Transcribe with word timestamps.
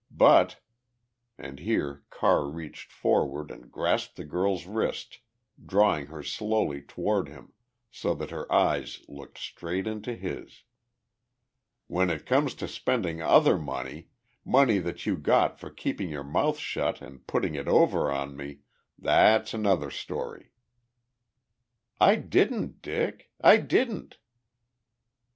But" 0.09 0.59
and 1.37 1.59
here 1.59 2.01
Carr 2.09 2.49
reached 2.49 2.91
forward 2.91 3.51
and 3.51 3.71
grasped 3.71 4.15
the 4.15 4.25
girl's 4.25 4.65
wrist, 4.65 5.19
drawing 5.63 6.07
her 6.07 6.23
slowly 6.23 6.81
toward 6.81 7.27
him, 7.29 7.53
so 7.91 8.15
that 8.15 8.31
her 8.31 8.51
eyes 8.51 9.05
looked 9.07 9.37
straight 9.37 9.85
into 9.85 10.15
his, 10.15 10.63
"when 11.85 12.09
it 12.09 12.25
comes 12.25 12.55
to 12.55 12.67
spending 12.67 13.21
other 13.21 13.59
money 13.59 14.07
money 14.43 14.79
that 14.79 15.05
you 15.05 15.15
got 15.17 15.59
for 15.59 15.69
keeping 15.69 16.09
your 16.09 16.23
mouth 16.23 16.57
shut 16.57 16.99
and 16.99 17.27
putting 17.27 17.53
it 17.53 17.67
over 17.67 18.09
on 18.11 18.35
me 18.35 18.61
that's 18.97 19.53
another 19.53 19.91
story." 19.91 20.51
"I 21.99 22.15
didn't, 22.15 22.81
Dick; 22.81 23.29
I 23.39 23.57
didn't!" 23.57 24.17